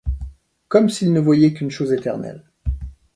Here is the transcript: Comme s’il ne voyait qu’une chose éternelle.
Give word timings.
Comme 0.67 0.89
s’il 0.89 1.13
ne 1.13 1.19
voyait 1.19 1.53
qu’une 1.53 1.69
chose 1.69 1.93
éternelle. 1.93 2.43